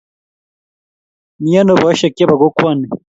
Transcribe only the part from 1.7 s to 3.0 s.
boisiek chebo kokwani?